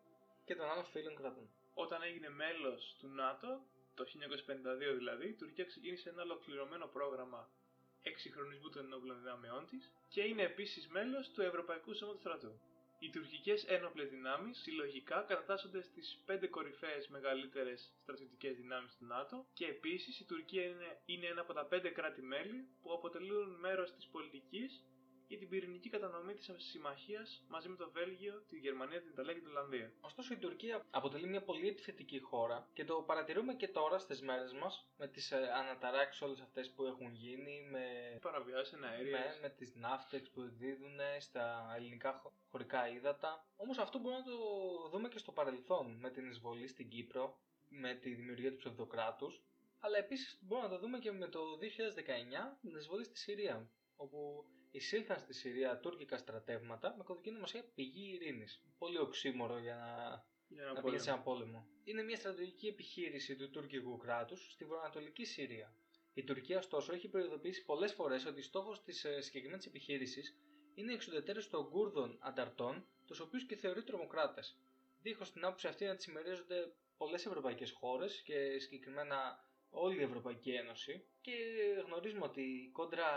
και 0.44 0.54
των 0.54 0.70
άλλων 0.70 0.84
φίλων 0.84 1.16
κρατών. 1.16 1.48
Όταν 1.74 2.02
έγινε 2.02 2.28
μέλος 2.30 2.96
του 2.98 3.08
ΝΑΤΟ, 3.08 3.60
το 3.94 4.04
1952 4.04 4.96
δηλαδή, 4.98 5.28
η 5.28 5.32
Τουρκία 5.34 5.64
ξεκίνησε 5.64 6.08
ένα 6.08 6.22
ολοκληρωμένο 6.22 6.86
πρόγραμμα 6.86 7.50
εξυγχρονισμού 8.02 8.68
των 8.70 8.84
ενόπλων 8.84 9.18
δυνάμεών 9.18 9.66
της 9.66 9.90
και 10.08 10.22
είναι 10.22 10.42
επίσης 10.42 10.88
μέλος 10.88 11.30
του 11.30 11.42
Ευρωπαϊκού 11.42 11.94
Σώματος 11.94 12.20
Στρατού. 12.20 12.60
Οι 13.02 13.10
τουρκικές 13.10 13.64
ένοπλε 13.64 14.04
δυνάμεις 14.04 14.58
συλλογικά 14.58 15.20
κατατάσσονται 15.28 15.82
στις 15.82 16.22
πέντε 16.26 16.46
κορυφαίες 16.46 17.08
μεγαλύτερες 17.08 17.92
στρατιωτικές 18.02 18.56
δυνάμεις 18.56 18.96
του 18.96 19.04
ΝΑΤΟ 19.04 19.46
και 19.52 19.66
επίσης 19.66 20.20
η 20.20 20.24
Τουρκία 20.24 20.64
είναι, 20.64 21.00
είναι 21.06 21.26
ένα 21.26 21.40
από 21.40 21.52
τα 21.52 21.64
πέντε 21.64 21.88
κράτη-μέλη 21.88 22.68
που 22.82 22.92
αποτελούν 22.92 23.58
μέρος 23.60 23.92
της 23.92 24.06
πολιτικής 24.06 24.84
για 25.30 25.38
την 25.38 25.48
πυρηνική 25.48 25.88
κατανομή 25.88 26.34
της 26.34 26.50
συμμαχίας 26.56 27.44
μαζί 27.48 27.68
με 27.68 27.76
το 27.76 27.90
Βέλγιο, 27.90 28.44
τη 28.48 28.56
Γερμανία, 28.58 29.00
την 29.00 29.10
Ιταλία 29.10 29.32
και 29.32 29.38
την 29.40 29.48
Ολλανδία. 29.48 29.92
Ωστόσο, 30.00 30.34
η 30.34 30.36
Τουρκία 30.36 30.86
αποτελεί 30.90 31.26
μια 31.26 31.42
πολύ 31.42 31.68
επιθετική 31.68 32.18
χώρα 32.18 32.68
και 32.72 32.84
το 32.84 32.94
παρατηρούμε 33.02 33.54
και 33.54 33.68
τώρα 33.68 33.98
στις 33.98 34.20
μέρες 34.22 34.52
μας 34.52 34.88
με 34.96 35.08
τις 35.08 35.30
ε, 35.32 35.50
αναταράξεις 35.60 36.22
όλες 36.22 36.40
αυτές 36.40 36.70
που 36.70 36.84
έχουν 36.84 37.14
γίνει. 37.14 37.68
Με 37.70 37.84
παραβιάσεις 38.20 38.78
αέρια. 38.82 39.18
Με, 39.18 39.38
με 39.42 39.48
τις 39.48 39.74
ναύτεξ 39.74 40.30
που 40.30 40.40
εκδίδουν 40.40 40.98
στα 41.18 41.74
ελληνικά 41.76 42.22
χωρικά 42.50 42.88
ύδατα. 42.88 43.46
Όμως 43.56 43.78
αυτό 43.78 43.98
μπορούμε 43.98 44.20
να 44.20 44.26
το 44.30 44.38
δούμε 44.90 45.08
και 45.08 45.18
στο 45.18 45.32
παρελθόν 45.32 45.98
με 46.00 46.10
την 46.10 46.26
εισβολή 46.30 46.66
στην 46.66 46.88
Κύπρο, 46.88 47.40
με 47.68 47.94
τη 47.94 48.14
δημιουργία 48.14 48.50
του 48.50 48.56
ψευδοκράτους. 48.56 49.42
Αλλά 49.78 49.98
επίσης 49.98 50.38
μπορούμε 50.42 50.68
να 50.68 50.74
το 50.74 50.80
δούμε 50.80 50.98
και 50.98 51.12
με 51.12 51.26
το 51.28 51.40
2019 51.60 52.58
την 52.60 52.76
εισβολή 52.76 53.04
στη 53.04 53.18
Συρία, 53.18 53.70
όπου 53.96 54.44
εισήλθαν 54.70 55.18
στη 55.18 55.32
Συρία 55.34 55.78
τουρκικά 55.78 56.16
στρατεύματα 56.18 56.94
με 56.98 57.04
κωδική 57.04 57.30
νομοσία 57.30 57.64
πηγή 57.74 58.12
ειρήνης. 58.14 58.62
Πολύ 58.78 58.98
οξύμορο 58.98 59.58
για 59.58 59.74
να, 59.74 60.24
για 60.48 60.64
να 60.72 60.82
πηγαίνει 60.82 61.02
σε 61.02 61.10
ένα 61.10 61.18
πόλεμο. 61.20 61.66
Είναι 61.84 62.02
μια 62.02 62.16
στρατηγική 62.16 62.66
επιχείρηση 62.66 63.36
του 63.36 63.50
τουρκικού 63.50 63.96
κράτους 63.96 64.52
στη 64.52 64.64
βορειοανατολική 64.64 65.24
Συρία. 65.24 65.74
Η 66.14 66.24
Τουρκία, 66.24 66.58
ωστόσο, 66.58 66.92
έχει 66.92 67.08
προειδοποιήσει 67.08 67.64
πολλές 67.64 67.92
φορές 67.92 68.26
ότι 68.26 68.42
στόχος 68.42 68.82
της 68.82 69.04
ε, 69.04 69.20
συγκεκριμένης 69.20 69.66
επιχείρησης 69.66 70.36
είναι 70.74 70.92
εξουδετερέ 70.92 71.40
των 71.40 71.68
Κούρδων 71.70 72.18
ανταρτών, 72.20 72.86
τους 73.06 73.20
οποίους 73.20 73.46
και 73.46 73.56
θεωρεί 73.56 73.82
τρομοκράτες. 73.82 74.58
Δίχως 75.02 75.32
την 75.32 75.44
άποψη 75.44 75.66
αυτή 75.66 75.84
να 75.84 75.96
τη 75.96 76.02
συμμερίζονται 76.02 76.72
πολλές 76.96 77.26
ευρωπαϊκές 77.26 77.70
χώρες 77.70 78.22
και 78.22 78.58
συγκεκριμένα 78.58 79.44
όλη 79.70 79.98
η 80.00 80.02
Ευρωπαϊκή 80.02 80.50
Ένωση 80.50 81.04
και 81.20 81.32
γνωρίζουμε 81.86 82.24
ότι 82.24 82.40
η 82.40 82.70
κόντρα 82.72 83.08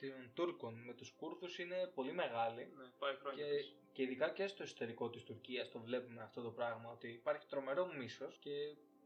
των 0.00 0.30
Τούρκων 0.34 0.74
με 0.84 0.94
τους 0.94 1.10
Κούρδους 1.10 1.58
είναι 1.58 1.90
πολύ 1.94 2.12
μεγάλη 2.12 2.72
Ναι, 2.76 2.84
πάει 2.98 3.14
χρόνια. 3.14 3.44
και, 3.46 3.64
και 3.92 4.02
ειδικά 4.02 4.30
και 4.30 4.46
στο 4.46 4.62
εσωτερικό 4.62 5.10
της 5.10 5.22
Τουρκίας 5.24 5.70
το 5.70 5.80
βλέπουμε 5.80 6.22
αυτό 6.22 6.42
το 6.42 6.50
πράγμα 6.50 6.90
ότι 6.90 7.08
υπάρχει 7.08 7.46
τρομερό 7.46 7.86
μίσος 7.98 8.38
και 8.38 8.50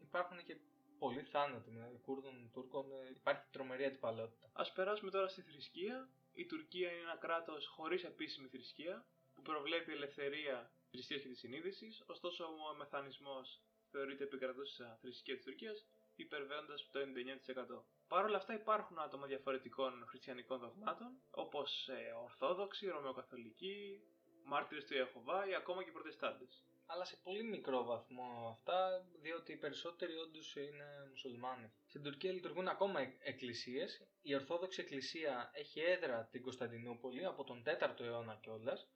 υπάρχουν 0.02 0.44
και 0.44 0.56
πολλοί 0.98 1.22
θάνατοι 1.22 1.70
με 1.70 2.00
Κούρδων, 2.04 2.50
Τούρκων, 2.52 2.84
ε, 2.92 3.08
υπάρχει 3.10 3.42
τρομερή 3.52 3.84
αντιπαλότητα. 3.84 4.50
Ας 4.52 4.72
περάσουμε 4.72 5.10
τώρα 5.10 5.28
στη 5.28 5.42
θρησκεία. 5.42 6.08
Η 6.34 6.46
Τουρκία 6.46 6.90
είναι 6.92 7.00
ένα 7.00 7.16
κράτος 7.16 7.66
χωρίς 7.66 8.04
επίσημη 8.04 8.48
θρησκεία 8.48 9.06
που 9.34 9.42
προβλέπει 9.42 9.92
ελευθερία 9.92 10.70
θρησκείας 10.90 11.22
και 11.22 11.28
της 11.28 11.38
συνείδησης, 11.38 12.02
ωστόσο 12.06 12.44
ο 12.44 12.74
μεθανισμός 12.76 13.60
θεωρείται 13.90 14.24
επικρατούσα 14.24 14.98
θρησκεία 15.00 15.34
της 15.36 15.44
Τουρκίας 15.44 15.86
υπερβαίνοντας 16.16 16.88
το 16.90 17.00
99%. 17.00 17.84
Παρ' 18.08 18.24
όλα 18.24 18.36
αυτά 18.36 18.54
υπάρχουν 18.54 18.98
άτομα 18.98 19.26
διαφορετικών 19.26 20.04
χριστιανικών 20.08 20.58
δογμάτων, 20.58 21.22
όπως 21.30 21.88
ε, 21.88 22.12
Ορθόδοξοι, 22.22 22.88
Ρωμαιοκαθολικοί, 22.88 24.00
μάρτυρες 24.44 24.84
του 24.84 24.94
Ιεχωβά 24.94 25.48
ή 25.48 25.54
ακόμα 25.54 25.84
και 25.84 25.90
Προτεστάντες. 25.90 26.62
Αλλά 26.86 27.04
σε 27.04 27.16
πολύ 27.22 27.42
μικρό 27.44 27.84
βαθμό 27.84 28.48
αυτά, 28.58 29.06
διότι 29.20 29.52
οι 29.52 29.56
περισσότεροι 29.56 30.14
όντως 30.16 30.56
είναι 30.56 31.06
μουσουλμάνοι. 31.08 31.72
Στην 31.86 32.02
Τουρκία 32.02 32.32
λειτουργούν 32.32 32.68
ακόμα 32.68 33.00
εκ- 33.00 33.20
εκκλησίες. 33.22 34.06
Η 34.22 34.34
Ορθόδοξη 34.34 34.80
Εκκλησία 34.80 35.50
έχει 35.54 35.80
έδρα 35.80 36.28
την 36.30 36.42
Κωνσταντινούπολη 36.42 37.24
από 37.24 37.44
τον 37.44 37.62
4ο 37.62 38.04
αιώνα 38.04 38.38
κιόλας. 38.42 38.88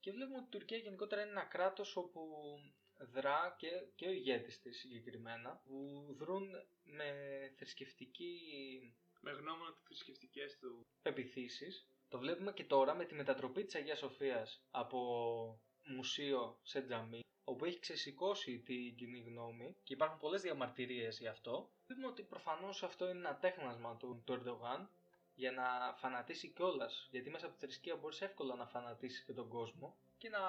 Και 0.00 0.10
βλέπουμε 0.12 0.36
ότι 0.36 0.46
η 0.46 0.50
Τουρκία 0.50 0.76
γενικότερα 0.78 1.20
είναι 1.22 1.30
ένα 1.30 1.44
κράτος 1.44 1.96
όπου 1.96 2.20
δρά 2.98 3.54
και, 3.58 3.68
και 3.94 4.06
ο 4.06 4.10
ηγέτης 4.10 4.60
της 4.60 4.78
συγκεκριμένα, 4.78 5.60
που 5.64 6.06
δρούν 6.18 6.48
με 6.82 7.04
θρησκευτική 7.56 8.38
Με 9.20 9.30
γνώμονα 9.30 9.72
τις 9.72 9.82
θρησκευτικές 9.84 10.58
του 10.58 10.86
πεπιθήσεις. 11.02 11.88
Το 12.08 12.18
βλέπουμε 12.18 12.52
και 12.52 12.64
τώρα 12.64 12.94
με 12.94 13.04
τη 13.04 13.14
μετατροπή 13.14 13.64
της 13.64 13.74
Αγίας 13.74 13.98
Σοφίας 13.98 14.64
από 14.70 14.98
μουσείο 15.84 16.58
σε 16.62 16.82
τζαμί, 16.82 17.20
όπου 17.44 17.64
έχει 17.64 17.78
ξεσηκώσει 17.78 18.58
την 18.58 18.96
κοινή 18.96 19.20
γνώμη 19.20 19.76
και 19.82 19.92
υπάρχουν 19.92 20.18
πολλές 20.18 20.42
διαμαρτυρίες 20.42 21.18
γι' 21.18 21.26
αυτό. 21.28 21.72
Βλέπουμε 21.86 22.06
ότι 22.06 22.22
προφανώς 22.22 22.82
αυτό 22.82 23.08
είναι 23.08 23.18
ένα 23.18 23.36
τέχνασμα 23.38 23.96
του, 23.96 24.22
του 24.26 24.32
Ερντογάν 24.32 24.90
για 25.34 25.52
να 25.52 25.94
φανατίσει 25.96 26.48
κιόλας. 26.52 27.08
Γιατί 27.10 27.30
μέσα 27.30 27.46
από 27.46 27.54
τη 27.54 27.60
θρησκεία 27.60 27.96
μπορείς 27.96 28.20
εύκολα 28.20 28.54
να 28.54 28.66
φανατίσεις 28.66 29.24
και 29.24 29.32
τον 29.32 29.48
κόσμο 29.48 29.96
και 30.24 30.30
να 30.30 30.40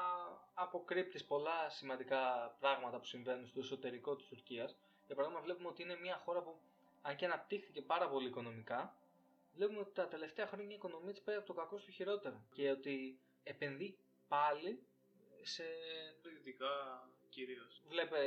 αποκρύπτεις 0.54 1.26
πολλά 1.26 1.70
σημαντικά 1.70 2.56
πράγματα 2.60 2.98
που 3.00 3.06
συμβαίνουν 3.06 3.48
στο 3.48 3.60
εσωτερικό 3.60 4.16
της 4.16 4.28
Τουρκίας. 4.28 4.76
Για 5.06 5.16
παράδειγμα, 5.16 5.44
βλέπουμε 5.44 5.68
ότι 5.68 5.82
είναι 5.82 5.96
μια 6.02 6.22
χώρα 6.26 6.42
που, 6.42 6.60
αν 7.02 7.16
και 7.16 7.26
αναπτύχθηκε 7.26 7.82
πάρα 7.82 8.10
πολύ 8.10 8.28
οικονομικά, 8.28 8.96
βλέπουμε 9.56 9.80
ότι 9.80 9.92
τα 9.94 10.08
τελευταία 10.08 10.48
χρόνια 10.48 10.72
η 10.72 10.76
οικονομία 10.76 11.12
της 11.12 11.22
πάει 11.22 11.36
από 11.36 11.46
το 11.46 11.54
κακό 11.54 11.78
στο 11.78 11.92
χειρότερο 11.92 12.42
και 12.54 12.70
ότι 12.70 13.20
επενδύει 13.44 13.98
πάλι 14.28 14.84
σε... 15.42 15.64
δυτικά 16.24 17.08
κυρίως. 17.30 17.82
Βλέπε 17.88 18.20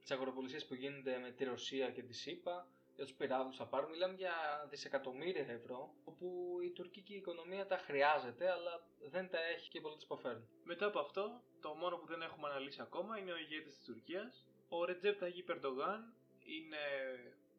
τις 0.00 0.10
αγροπολισίες 0.10 0.66
που 0.66 0.74
γίνονται 0.74 1.18
με 1.18 1.30
τη 1.30 1.44
Ρωσία 1.44 1.90
και 1.90 2.02
τη 2.02 2.12
ΣΥΠΑ, 2.12 2.68
για 2.96 3.04
τους 3.04 3.14
πυράβλους 3.14 3.56
θα 3.56 3.66
πάρουν, 3.66 3.90
μιλάμε 3.90 4.14
για 4.14 4.66
δισεκατομμύρια 4.70 5.46
ευρώ, 5.48 5.94
όπου 6.04 6.56
η 6.62 6.70
τουρκική 6.70 7.14
οικονομία 7.14 7.66
τα 7.66 7.76
χρειάζεται, 7.76 8.50
αλλά 8.50 8.86
δεν 9.10 9.30
τα 9.30 9.38
έχει 9.38 9.68
και 9.70 9.80
πολλοί 9.80 9.94
τις 9.94 10.04
υποφέρουν. 10.04 10.48
Μετά 10.64 10.86
από 10.86 10.98
αυτό, 10.98 11.42
το 11.60 11.74
μόνο 11.74 11.96
που 11.96 12.06
δεν 12.06 12.22
έχουμε 12.22 12.48
αναλύσει 12.48 12.80
ακόμα 12.82 13.18
είναι 13.18 13.32
ο 13.32 13.36
ηγέτης 13.36 13.74
της 13.76 13.84
Τουρκίας. 13.84 14.46
Ο 14.68 14.84
Ρετζέπ 14.84 15.18
Ταγί 15.18 15.42
Περντογάν 15.42 16.14
είναι 16.44 16.84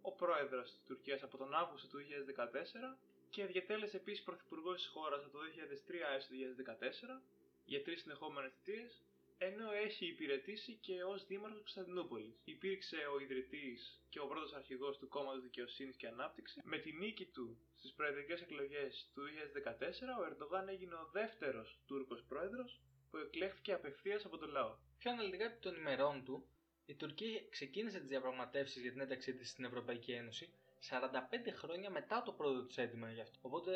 ο 0.02 0.12
πρόεδρος 0.12 0.72
της 0.72 0.84
Τουρκίας 0.88 1.24
από 1.24 1.38
τον 1.38 1.54
Αύγουστο 1.54 1.88
του 1.88 1.98
2014 1.98 2.98
και 3.30 3.46
διατέλεσε 3.46 3.98
επίσης 3.98 4.24
πρωθυπουργός 4.24 4.76
της 4.76 4.88
χώρας 4.88 5.24
από 5.24 5.32
το 5.32 5.40
2003 5.40 6.14
έως 6.14 6.28
το 6.28 6.34
2014 6.34 7.22
για 7.66 7.84
τρεις 7.84 8.02
συνεχόμενες 8.02 8.54
θητείες 8.54 9.04
ενώ 9.38 9.72
έχει 9.72 10.06
υπηρετήσει 10.06 10.74
και 10.82 11.04
ως 11.04 11.26
δήμαρχος 11.26 11.60
Κωνσταντινούπολης. 11.60 12.42
Υπήρξε 12.44 12.98
ο 13.14 13.20
ιδρυτής 13.20 14.02
και 14.10 14.20
ο 14.20 14.28
πρώτος 14.28 14.54
αρχηγός 14.54 14.98
του 14.98 15.08
κόμματος 15.08 15.42
Δικαιοσύνης 15.42 15.96
και 15.96 16.08
Ανάπτυξης. 16.08 16.62
Με 16.64 16.78
τη 16.78 16.92
νίκη 16.92 17.26
του 17.26 17.58
στις 17.76 17.94
προεδρικές 17.94 18.42
εκλογές 18.42 19.12
του 19.14 19.22
2014, 19.24 20.18
ο 20.20 20.24
Ερντογάν 20.26 20.68
έγινε 20.70 20.94
ο 20.96 21.10
δεύτερος 21.12 21.80
Τούρκος 21.86 22.24
πρόεδρος 22.28 22.82
που 23.10 23.18
εκλέχθηκε 23.18 23.74
απευθείας 23.74 24.26
από 24.26 24.38
τον 24.38 24.50
λαό. 24.50 24.78
Πιο 24.98 25.12
αναλυτικά 25.12 25.46
επί 25.46 25.60
των 25.60 25.76
ημερών 25.76 26.24
του, 26.24 26.48
η 26.86 26.96
Τουρκία 26.96 27.42
ξεκίνησε 27.50 28.00
τις 28.00 28.08
διαπραγματεύσεις 28.08 28.82
για 28.82 28.92
την 28.92 29.00
ένταξή 29.00 29.34
της 29.34 29.50
στην 29.50 29.66
Ευρωπαϊκή 29.66 30.12
Ένωση 30.12 30.54
45 30.90 31.52
χρόνια 31.54 31.90
μετά 31.90 32.22
το 32.24 32.32
πρώτο 32.32 32.66
της 32.66 32.78
έτοιμα 32.78 33.12
γι' 33.12 33.22
αυτό. 33.22 33.38
Οπότε 33.42 33.72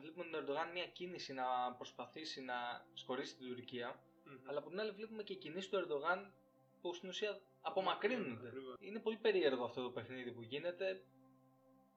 βλέπουμε 0.00 0.24
τον 0.24 0.34
Ερντογάν 0.40 0.70
μια 0.72 0.86
κίνηση 0.86 1.32
να 1.32 1.72
προσπαθήσει 1.78 2.40
να 2.40 2.86
σκορίσει 2.94 3.36
την 3.36 3.46
Τουρκία, 3.46 4.02
αλλά 4.50 4.58
από 4.58 4.68
την 4.68 4.80
άλλη 4.80 4.90
βλέπουμε 4.90 5.22
και 5.22 5.34
κινήσεις 5.34 5.68
του 5.68 5.76
Ερντογάν 5.76 6.32
που 6.80 6.94
στην 6.94 7.08
ουσία 7.08 7.40
απομακρύνονται. 7.60 8.46
Ακριβώς. 8.46 8.76
Είναι 8.80 8.98
πολύ 8.98 9.16
περίεργο 9.16 9.64
αυτό 9.64 9.82
το 9.82 9.90
παιχνίδι 9.90 10.32
που 10.32 10.42
γίνεται 10.42 11.02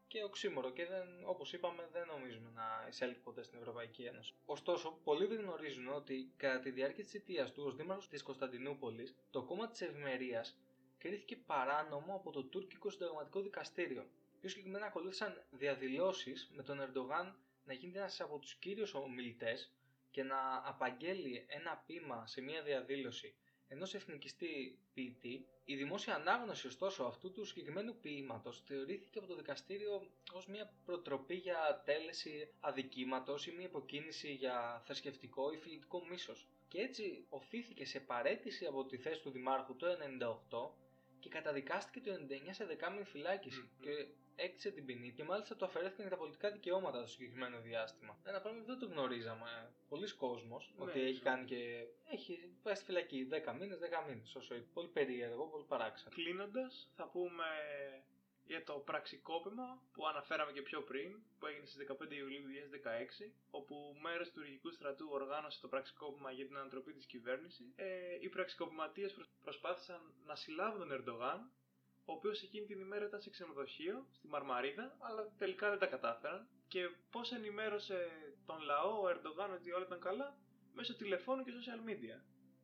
και 0.08 0.24
οξύμορο 0.24 0.70
και 0.72 0.86
δεν, 0.86 1.08
όπως 1.26 1.54
είπαμε 1.54 1.90
δεν 1.92 2.08
νομίζουμε 2.08 2.50
να 2.56 2.86
εισέλθει 2.90 3.20
ποτέ 3.20 3.44
στην 3.44 3.60
Ευρωπαϊκή 3.60 4.04
Ένωση. 4.04 4.34
Ωστόσο, 4.46 5.00
πολλοί 5.04 5.26
δεν 5.26 5.40
γνωρίζουν 5.40 5.88
ότι 5.94 6.34
κατά 6.38 6.60
τη 6.60 6.70
διάρκεια 6.70 7.04
της 7.04 7.12
θητείας 7.12 7.52
του 7.52 7.64
ως 7.66 7.76
δήμαρχος 7.76 8.08
της 8.08 8.24
Κωνσταντινούπολης, 8.24 9.16
το 9.32 9.44
κόμμα 9.44 9.68
της 9.70 9.82
Ευημερίας 9.82 10.58
κρίθηκε 10.98 11.36
παράνομο 11.36 12.16
από 12.16 12.32
το 12.32 12.44
τουρκικό 12.44 12.90
συνταγματικό 12.90 13.42
δικαστήριο. 13.42 14.06
Πιο 14.40 14.50
συγκεκριμένα 14.50 14.86
ακολούθησαν 14.86 15.44
διαδηλώσεις 15.52 16.52
με 16.56 16.64
τον 16.64 16.80
Ερντογάν 16.82 17.36
να 17.66 17.74
γίνεται 17.74 18.00
ένας 18.00 18.22
από 18.22 18.38
τους 18.40 18.56
κύριους 18.56 18.94
ομιλητές 18.94 19.72
και 20.13 20.24
να 20.24 20.62
απαγγέλει 20.65 21.46
ένα 21.50 21.84
πείμα 21.88 22.27
σε 22.27 22.41
μια 22.41 22.62
διαδήλωση 22.62 23.36
ενός 23.67 23.93
εθνικιστή 23.93 24.79
ποιητή, 24.93 25.46
η 25.65 25.75
δημόσια 25.75 26.15
ανάγνωση 26.15 26.67
ωστόσο 26.67 27.03
αυτού 27.03 27.32
του 27.32 27.46
συγκεκριμένου 27.46 27.96
ποίηματος 28.01 28.63
θεωρήθηκε 28.65 29.20
από 29.20 29.27
το 29.27 29.36
δικαστήριο 29.36 30.08
ως 30.34 30.48
μια 30.48 30.74
προτροπή 30.86 31.36
για 31.36 31.82
τέλεση 31.86 32.53
αδικήματος 32.60 33.48
ή 33.48 33.51
μια 33.51 33.65
υποκίνηση 33.65 34.34
για 34.34 34.82
θρησκευτικό 34.86 35.51
ή 35.53 35.58
φιλετικό 35.58 36.05
μίσος. 36.10 36.48
Και 36.67 36.82
έτσι 36.82 37.25
οφήθηκε 37.29 37.86
σε 37.86 38.00
παρέτηση 38.00 38.65
από 38.65 38.86
τη 38.86 38.98
θέση 38.98 39.22
του 39.22 39.29
δημάρχου 39.32 39.75
το 39.75 39.88
1998 39.89 40.84
και 41.20 41.29
καταδικάστηκε 41.29 42.00
το 42.01 42.12
99 42.13 42.48
σε 42.51 42.65
δεκάμινη 42.65 43.03
φυλάκιση 43.03 43.60
Μμμ. 43.60 43.79
και 43.82 44.08
έκτισε 44.36 44.72
την 44.72 44.86
ποινή 44.86 45.12
και 45.12 45.24
μάλιστα 45.24 45.56
του 45.56 45.66
αφαιρέθηκαν 45.66 46.06
και 46.06 46.12
τα 46.12 46.18
πολιτικά 46.18 46.52
δικαιώματα 46.52 47.02
το 47.02 47.08
συγκεκριμένο 47.08 47.60
διάστημα. 47.62 48.18
Ένα 48.24 48.42
πράγμα 48.42 48.60
που 48.60 48.66
δεν 48.66 48.80
το 48.80 48.86
γνωρίζαμε. 48.86 49.74
Πολλοί 49.90 50.12
κόσμος 50.16 50.74
Ναι, 50.78 50.84
ότι 50.84 51.02
έχει 51.02 51.13
ναι. 51.24 51.30
κάνει 51.30 51.46
και. 51.46 51.86
έχει 52.12 52.56
πάει 52.63 52.75
στη 52.75 52.86
φυλακή 52.86 53.28
10 53.32 53.54
μήνες, 53.60 53.80
10 53.80 54.04
μήνες. 54.08 54.36
Όσο 54.36 54.56
είπε. 54.56 54.66
Πολύ 54.74 54.88
περίεργο, 54.88 55.48
πολύ 55.48 55.66
παράξενο. 55.68 56.16
Κλείνοντας, 56.16 56.92
θα 56.96 57.08
πούμε 57.08 57.46
για 58.46 58.63
το 58.63 58.74
πραξικόπημα 58.74 59.82
που 59.94 60.08
αναφέραμε 60.08 60.52
και 60.52 60.62
πιο 60.62 60.82
πριν, 60.82 61.20
που 61.40 61.46
έγινε 61.48 61.66
στις 61.66 61.78
15 61.78 62.16
Ιουλίου 62.16 62.44
2016, 62.48 63.34
όπου 63.52 63.96
μέρος 64.02 64.28
του 64.32 64.34
τουρκικού 64.40 64.72
στρατού 64.72 65.08
οργάνωσε 65.12 65.62
το 65.62 65.68
πραξικόπημα 65.68 66.32
για 66.32 66.46
την 66.46 66.58
ανατροπή 66.58 66.94
της 66.94 67.06
κυβέρνησης. 67.06 67.74
Ε, 67.75 67.86
οι 68.22 68.30
πραξικοπηματίες 68.30 69.13
προσ- 69.13 69.30
προσπάθησαν 69.44 70.13
να 70.25 70.36
συλλάβουν 70.36 70.80
τον 70.80 70.92
Ερντογάν, 70.92 71.52
ο 72.06 72.14
οποίος 72.14 72.42
εκείνη 72.44 72.66
την 72.66 72.80
ημέρα 72.80 73.06
ήταν 73.06 73.22
σε 73.22 73.30
ξενοδοχείο, 73.30 74.08
στη 74.12 74.28
Μαρμαρίδα, 74.28 74.96
αλλά 75.00 75.32
τελικά 75.38 75.70
δεν 75.70 75.80
τα 75.80 75.86
κατάφεραν. 75.86 76.48
Και 76.68 76.82
πώς 77.12 77.32
ενημέρωσε 77.32 78.08
τον 78.46 78.62
λαό 78.62 79.02
ο 79.02 79.08
Ερντογάν 79.10 79.52
ότι 79.54 79.72
όλα 79.72 79.86
ήταν 79.86 80.00
καλά, 80.00 80.38
μέσω 80.74 80.96
τηλεφώνου 80.96 81.44
και 81.44 81.52
social 81.52 81.90
media. 81.90 82.18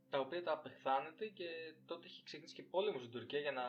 Τα 0.10 0.20
οποία 0.20 0.44
τα 0.44 0.52
απεχθάνεται 0.52 1.28
και 1.28 1.74
τότε 1.86 2.08
είχε 2.08 2.22
ξεκινήσει 2.24 2.56
και 2.56 2.64
πόλεμος 2.64 3.02
στην 3.02 3.14
Τουρκία 3.14 3.40
για 3.40 3.52
να, 3.52 3.66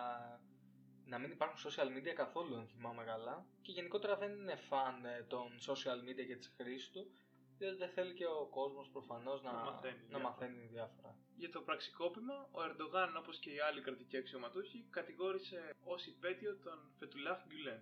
να 1.05 1.19
μην 1.19 1.31
υπάρχουν 1.31 1.71
social 1.71 1.89
media 1.97 2.12
καθόλου, 2.15 2.57
αν 2.57 2.67
θυμάμαι 2.67 3.05
καλά. 3.05 3.47
Και 3.62 3.73
γενικότερα 3.73 4.17
δεν 4.17 4.33
είναι 4.33 4.57
φαν 4.57 5.05
ε, 5.05 5.25
των 5.29 5.59
social 5.67 6.09
media 6.09 6.27
και 6.27 6.37
της 6.37 6.55
χρήσης 6.57 6.91
του, 6.91 7.11
διότι 7.29 7.29
δεν 7.79 7.90
θέλει 7.90 8.14
και 8.14 8.26
ο 8.26 8.47
κόσμος 8.50 8.88
προφανώς 8.88 9.43
να, 9.43 9.52
Να 9.52 9.59
μαθαίνει 9.62 9.99
να 9.99 10.07
διάφορα. 10.09 10.23
μαθαίνει 10.23 10.67
διάφορα. 10.67 11.17
Για 11.37 11.50
το 11.50 11.61
πραξικόπημα, 11.61 12.49
ο 12.52 12.62
Ερντογάν, 12.62 13.17
όπως 13.17 13.38
και 13.38 13.50
οι 13.50 13.61
άλλοι 13.61 13.81
κρατικοί 13.81 14.17
αξιωματούχοι, 14.17 14.87
κατηγόρησε 14.90 15.75
ως 15.85 16.07
υπέτειο 16.07 16.57
τον 16.57 16.79
Φετουλάχ 16.99 17.38
Γκουλέν. 17.47 17.81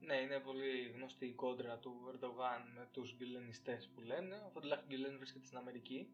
Ναι, 0.00 0.16
είναι 0.16 0.38
πολύ 0.40 0.88
γνωστή 0.94 1.26
η 1.26 1.32
κόντρα 1.34 1.78
του 1.78 1.92
Ερντογάν 2.08 2.62
με 2.76 2.88
τους 2.92 3.14
γκυλενιστές 3.16 3.90
που 3.94 4.00
λένε. 4.00 4.42
Ο 4.46 4.50
Φοντλάχ 4.50 4.80
Γκυλέν 4.86 5.18
βρίσκεται 5.18 5.46
στην 5.46 5.58
Αμερική. 5.58 6.08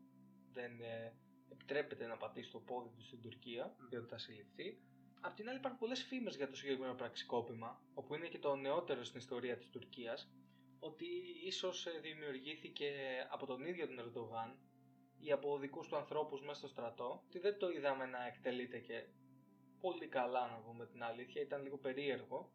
Δεν 0.52 0.80
ε, 0.80 1.12
επιτρέπεται 1.52 2.07
να 2.07 2.16
πατήσει 2.16 2.50
το 2.50 2.59
πόδι 2.61 2.88
του 2.97 3.02
στην 3.02 3.21
Τουρκία, 3.21 3.75
Μμμ. 3.78 3.88
διότι 3.88 4.09
θα 4.09 4.18
συλληφθεί. 4.18 4.80
Απ' 5.21 5.35
την 5.35 5.49
άλλη 5.49 5.59
υπάρχουν 5.59 5.80
πολλές 5.80 6.02
φήμες 6.02 6.37
για 6.37 6.49
το 6.49 6.57
συγκεκριμένο 6.57 6.95
πραξικόπημα, 6.95 7.80
όπου 7.95 8.14
είναι 8.14 8.26
και 8.28 8.38
το 8.38 8.57
νεότερο 8.57 9.04
στην 9.04 9.18
ιστορία 9.18 9.57
της 9.57 9.71
Τουρκίας, 9.71 10.30
ότι 10.80 11.06
ίσως 11.44 11.87
ε, 11.87 11.99
δημιουργήθηκε 12.02 12.90
από 13.30 13.47
τον 13.47 13.64
ίδιο 13.64 13.87
τον 13.87 13.99
Ερντογάν 13.99 14.58
ή 15.18 15.32
από 15.32 15.58
δικούς 15.58 15.88
του 15.88 15.97
ανθρώπους 15.97 16.40
μέσα 16.40 16.54
στο 16.58 16.68
στρατό, 16.68 17.23
ότι 17.26 17.38
δεν 17.38 17.58
το 17.58 17.70
είδαμε 17.70 18.06
να 18.06 18.26
εκτελείται 18.26 18.78
και 18.78 19.06
πολύ 19.80 20.06
καλά 20.08 20.47
να 20.47 20.56
πούμε 20.56 20.87
την 20.87 21.02
αλήθεια, 21.02 21.42
ήταν 21.42 21.62
λίγο 21.62 21.78
περίεργο 21.78 22.52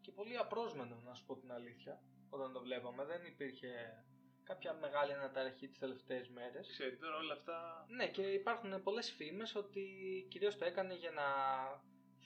και 0.00 0.12
πολύ 0.12 0.36
απρόσμενο 0.36 1.00
να 1.04 1.14
σου 1.14 1.24
πω 1.26 1.36
την 1.36 1.52
αλήθεια 1.52 2.02
όταν 2.30 2.52
το 2.52 2.60
βλέπαμε, 2.60 3.04
δεν 3.04 3.24
υπήρχε 3.24 4.04
κάποια 4.42 4.74
μεγάλη 4.74 5.12
αναταραχή 5.12 5.68
τις 5.68 5.78
τελευταίες 5.78 6.28
μέρες. 6.28 6.68
Ξέρει 6.68 6.96
τώρα 6.96 7.16
όλα 7.16 7.32
αυτά. 7.32 7.86
Ναι 7.88 8.08
και 8.08 8.22
υπάρχουν 8.22 8.82
πολλές 8.82 9.10
φήμες 9.12 9.54
ότι 9.54 9.84
κυρίως 10.30 10.56
το 10.58 10.64
έκανε 10.64 10.94
για 10.94 11.10
να 11.10 11.24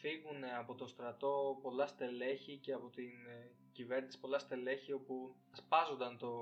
φύγουν 0.00 0.44
από 0.58 0.74
το 0.74 0.86
στρατό 0.86 1.58
πολλά 1.62 1.86
στελέχη 1.86 2.56
και 2.56 2.72
από 2.72 2.90
την 2.90 3.26
ε, 3.26 3.52
κυβέρνηση 3.80 4.20
πολλά 4.20 4.38
στελέχη 4.38 4.92
όπου 4.92 5.34
σπάζονταν 5.52 6.18
το, 6.18 6.32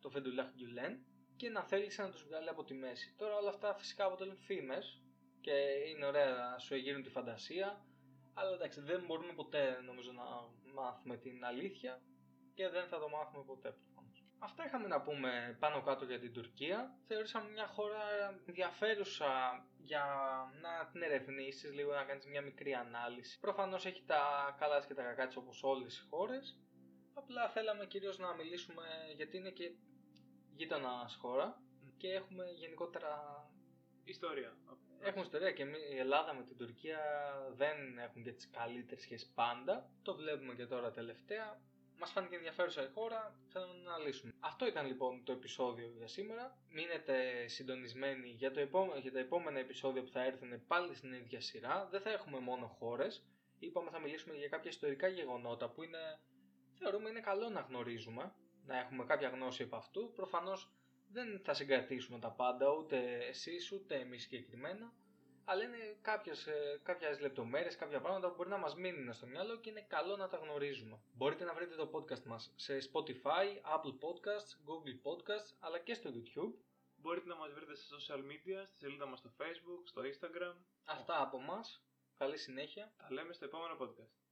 το 0.00 0.10
Φεντουλάχ 0.10 0.48
Γκιουλέν 0.54 1.04
και 1.36 1.48
να 1.48 1.62
θέλησε 1.62 2.02
να 2.02 2.10
τους 2.10 2.24
βγάλει 2.24 2.48
από 2.48 2.64
τη 2.64 2.74
μέση. 2.74 3.14
Τώρα 3.16 3.36
όλα 3.36 3.48
αυτά 3.48 3.74
φυσικά 3.74 4.04
αποτελούν 4.04 4.36
φήμες 4.36 5.00
και 5.40 5.52
είναι 5.90 6.06
ωραία 6.06 6.34
να 6.34 6.58
σου 6.58 6.74
εγείρουν 6.74 7.02
τη 7.02 7.10
φαντασία 7.10 7.84
αλλά 8.34 8.54
εντάξει 8.54 8.80
δεν 8.80 9.04
μπορούμε 9.06 9.32
ποτέ 9.32 9.80
νομίζω 9.80 10.12
να 10.12 10.24
μάθουμε 10.74 11.16
την 11.16 11.44
αλήθεια 11.44 12.02
και 12.54 12.68
δεν 12.68 12.86
θα 12.88 12.98
το 12.98 13.08
μάθουμε 13.08 13.44
ποτέ 13.44 13.68
προφανώς. 13.70 13.95
Αυτά 14.38 14.64
είχαμε 14.66 14.86
να 14.88 15.00
πούμε 15.02 15.56
πάνω 15.60 15.82
κάτω 15.82 16.04
για 16.04 16.18
την 16.18 16.32
Τουρκία. 16.32 16.94
Θεωρήσαμε 17.06 17.50
μια 17.50 17.66
χώρα 17.66 18.02
ενδιαφέρουσα 18.46 19.64
για 19.78 20.04
να 20.62 20.88
την 20.92 21.02
ερευνήσεις 21.02 21.72
λίγο, 21.72 21.92
να 21.94 22.04
κάνεις 22.04 22.26
μια 22.26 22.42
μικρή 22.42 22.74
ανάλυση. 22.74 23.38
Προφανώς 23.40 23.86
έχει 23.86 24.04
τα 24.06 24.56
καλά 24.58 24.76
της 24.78 24.86
και 24.86 24.94
τα 24.94 25.02
κακά 25.02 25.26
της 25.26 25.36
όπως 25.36 25.62
όλες 25.62 25.98
οι 25.98 26.06
χώρες. 26.10 26.60
Απλά 27.14 27.48
θέλαμε 27.48 27.86
κυρίως 27.86 28.18
να 28.18 28.34
μιλήσουμε 28.34 28.84
γιατί 29.16 29.36
είναι 29.36 29.50
και 29.50 29.70
γείτονας 30.56 31.14
χώρα 31.20 31.60
και 31.96 32.08
έχουμε 32.12 32.44
γενικότερα 32.50 33.10
Ιστορία. 34.08 34.56
Έχουμε 35.00 35.24
ιστορία 35.24 35.52
και 35.52 35.62
εμείς, 35.62 35.80
η 35.92 35.96
Ελλάδα 35.98 36.34
με 36.34 36.42
την 36.42 36.56
Τουρκία 36.56 37.00
δεν 37.56 37.98
έχουν 37.98 38.22
και 38.22 38.32
τις 38.32 38.50
καλύτερες 38.50 39.02
σχέσεις 39.02 39.32
πάντα. 39.34 39.90
Το 40.02 40.14
βλέπουμε 40.14 40.54
και 40.54 40.66
τώρα 40.66 40.90
τελευταία. 40.90 41.60
Μας 41.98 42.10
φάνηκε 42.10 42.34
ενδιαφέρουσα 42.36 42.82
η 42.82 42.88
χώρα, 42.94 43.34
θέλουμε 43.52 43.72
να 43.84 43.94
αναλύσουμε. 43.94 44.34
Αυτό 44.40 44.66
ήταν 44.66 44.86
λοιπόν 44.86 45.24
το 45.24 45.32
επεισόδιο 45.32 45.92
για 45.96 46.08
σήμερα. 46.08 46.58
Μείνετε 46.70 47.46
συντονισμένοι 47.48 48.28
για, 48.28 48.50
το 48.50 48.60
επόμενο, 48.60 49.00
για 49.00 49.12
τα 49.12 49.18
επόμενα 49.18 49.58
επεισόδια 49.58 50.02
που 50.02 50.08
θα 50.10 50.24
έρθουν 50.24 50.66
πάλι 50.66 50.94
στην 50.94 51.12
ίδια 51.12 51.40
σειρά. 51.40 51.88
Δεν 51.90 52.00
θα 52.00 52.10
έχουμε 52.10 52.38
μόνο 52.38 52.66
χώρες. 52.66 53.24
Είπαμε 53.58 53.90
θα 53.90 53.98
μιλήσουμε 53.98 54.36
για 54.36 54.48
κάποια 54.48 54.70
ιστορικά 54.70 55.08
γεγονότα 55.08 55.68
που 55.70 55.82
είναι, 55.82 56.18
θεωρούμε 56.78 57.08
είναι 57.08 57.20
καλό 57.20 57.48
να 57.48 57.60
γνωρίζουμε, 57.60 58.34
να 58.66 58.78
έχουμε 58.78 59.04
κάποια 59.04 59.28
γνώση 59.28 59.62
από 59.62 59.76
αυτού. 59.76 60.12
Προφανώς 60.14 60.70
δεν 61.12 61.40
θα 61.44 61.54
συγκρατήσουμε 61.54 62.18
τα 62.18 62.30
πάντα, 62.30 62.70
ούτε 62.70 63.18
εσείς 63.28 63.72
ούτε 63.72 63.94
εμείς 63.94 64.22
συγκεκριμένα, 64.22 64.92
αλλά 65.48 65.62
είναι 65.62 65.98
κάποιες, 66.02 66.46
ε, 66.46 66.80
κάποιες 66.82 67.20
λεπτομέρειες, 67.20 67.76
κάποια 67.76 68.00
πράγματα 68.00 68.28
που 68.28 68.34
μπορεί 68.34 68.48
να 68.48 68.56
μας 68.56 68.74
μείνουν 68.74 69.12
στο 69.12 69.26
μυαλό 69.26 69.56
και 69.56 69.70
είναι 69.70 69.84
καλό 69.88 70.16
να 70.16 70.28
τα 70.28 70.36
γνωρίζουμε. 70.36 70.98
Μπορείτε 71.12 71.44
να 71.44 71.54
βρείτε 71.54 71.74
το 71.74 71.90
podcast 71.92 72.22
μας 72.22 72.52
σε 72.56 72.78
Spotify, 72.88 73.46
Apple 73.74 73.94
Podcasts, 74.04 74.50
Google 74.68 74.96
Podcasts, 75.06 75.50
αλλά 75.60 75.78
και 75.78 75.94
στο 75.94 76.10
YouTube. 76.10 76.52
Μπορείτε 76.96 77.28
να 77.28 77.36
μας 77.36 77.52
βρείτε 77.52 77.74
σε 77.76 77.84
social 77.96 78.18
media, 78.18 78.66
στη 78.66 78.78
σελίδα 78.78 79.06
μας 79.06 79.18
στο 79.18 79.30
Facebook, 79.38 79.82
στο 79.84 80.02
Instagram. 80.02 80.54
Αυτά 80.84 81.22
από 81.22 81.40
μας. 81.40 81.82
Καλή 82.18 82.38
συνέχεια. 82.38 82.92
Τα 82.96 83.06
λέμε 83.12 83.32
στο 83.32 83.44
επόμενο 83.44 83.76
podcast. 83.80 84.25